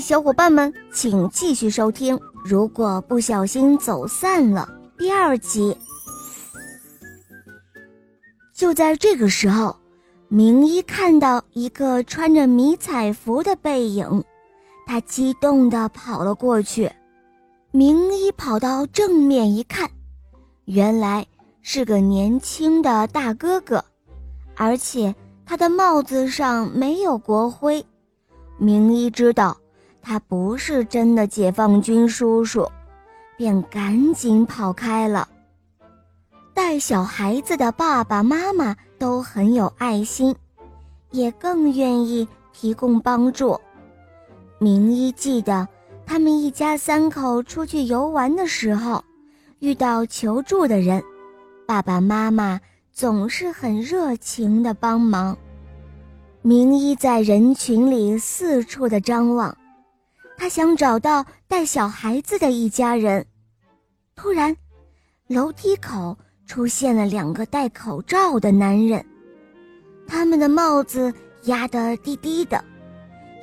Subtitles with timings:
[0.00, 2.18] 小伙伴们，请继续收听。
[2.44, 5.76] 如果不小心走散了，第二集。
[8.54, 9.76] 就在这个时候，
[10.28, 14.22] 明一看到一个穿着迷彩服的背影，
[14.86, 16.90] 他激动地跑了过去。
[17.70, 19.90] 明一跑到正面一看，
[20.66, 21.26] 原来
[21.62, 23.84] 是个年轻的大哥哥，
[24.54, 25.12] 而且
[25.44, 27.84] 他的帽子上没有国徽。
[28.56, 29.56] 明一知道
[30.04, 32.70] 他不是真的解放军叔叔，
[33.36, 35.28] 便赶紧跑开了。
[36.52, 40.32] 带小孩子的爸爸妈妈都很有爱心，
[41.10, 43.58] 也更愿意提供帮助。
[44.58, 45.66] 明一记得。
[46.06, 49.02] 他们一家三口出去游玩的时候，
[49.60, 51.02] 遇到求助的人，
[51.66, 52.60] 爸爸妈妈
[52.92, 55.34] 总是很热情的帮忙。
[56.42, 59.56] 明一在人群里四处的张望，
[60.36, 63.26] 他想找到带小孩子的一家人。
[64.14, 64.56] 突然，
[65.28, 69.04] 楼梯口出现了两个戴口罩的男人，
[70.06, 71.12] 他们的帽子
[71.44, 72.62] 压得低低的。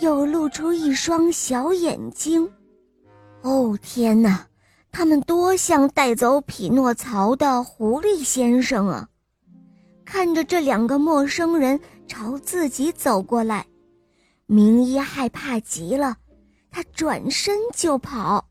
[0.00, 2.48] 又露出一双小眼睛，
[3.42, 4.46] 哦天哪，
[4.92, 9.08] 他们多像带走匹诺曹的狐狸先生啊！
[10.04, 13.66] 看着这两个陌生人朝自己走过来，
[14.46, 16.16] 明一害怕极了，
[16.78, 18.46] 他转身就跑。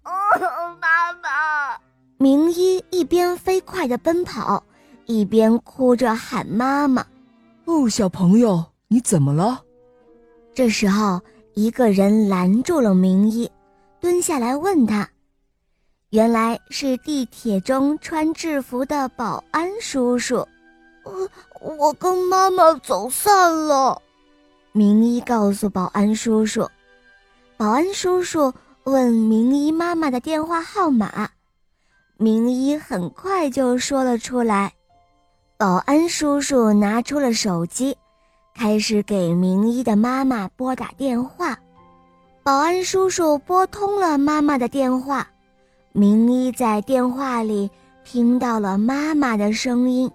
[0.81, 1.79] 妈妈！
[2.17, 4.61] 明一一边飞快地奔跑，
[5.05, 7.05] 一边哭着喊妈妈。
[7.63, 9.63] 哦，小朋友，你怎么了？
[10.53, 11.21] 这时候。
[11.53, 13.49] 一个人拦住了明一，
[13.99, 15.09] 蹲下来问他
[16.11, 20.47] ：“原来是地铁中穿制服的保安叔叔。
[21.03, 23.99] ”“我我跟妈妈走散了。”
[24.71, 26.69] 明一告诉保安叔叔。
[27.57, 31.27] 保安叔叔问明一妈妈的电话号码，
[32.17, 34.71] 明一很快就说了出来。
[35.57, 37.97] 保安叔叔拿出了手机。
[38.53, 41.57] 开始给明一的妈妈拨打电话，
[42.43, 45.27] 保安叔叔拨通了妈妈的电话，
[45.93, 47.69] 明一在电话里
[48.03, 50.09] 听到了妈妈的声音，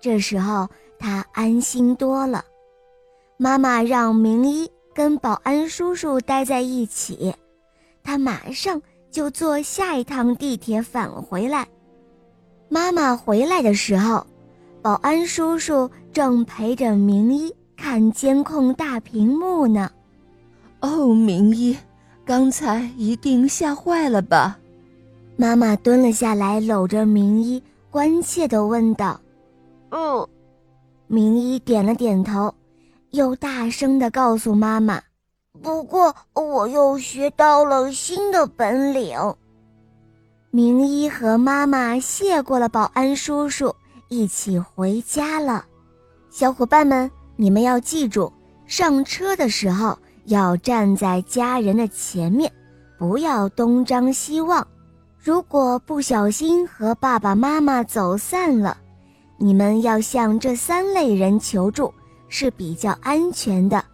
[0.00, 0.66] 这时候
[0.98, 2.42] 他安心多了。
[3.36, 7.34] 妈妈让明一跟保安叔叔待在一起，
[8.02, 11.66] 他马上就坐下一趟地铁返回来。
[12.68, 14.26] 妈妈回来的时候，
[14.80, 17.54] 保安叔叔正陪着明一。
[17.76, 19.90] 看监控大屏幕呢，
[20.80, 21.76] 哦，明一，
[22.24, 24.56] 刚才一定吓坏了吧？
[25.36, 27.60] 妈妈蹲了下来，搂着明一，
[27.90, 29.20] 关切地问道
[29.90, 30.26] ：“嗯。”
[31.08, 32.54] 明一点了点头，
[33.14, 35.00] 又大声地告诉妈妈
[35.62, 39.16] ：“不过我又学到了新的本领。”
[40.50, 43.74] 明一和妈妈谢过了保安叔叔，
[44.08, 45.64] 一起回家了。
[46.30, 47.10] 小伙伴们。
[47.36, 48.32] 你们要记住，
[48.64, 52.48] 上车的时候要站在家人的前面，
[52.96, 54.64] 不要东张西望。
[55.18, 58.78] 如果不小心和爸爸妈妈走散了，
[59.36, 61.92] 你们要向这三类人求助
[62.28, 63.84] 是比较安全的。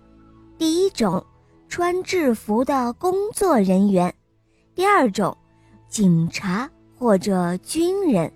[0.58, 1.24] 第一种，
[1.68, 4.10] 穿制服的工作人员；
[4.74, 5.36] 第二种，
[5.88, 8.30] 警察或者军人；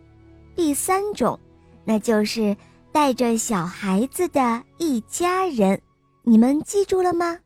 [0.54, 1.38] 第三种，
[1.84, 2.56] 那就是。
[2.94, 5.82] 带着小孩子的一家人，
[6.22, 7.36] 你们记住了吗？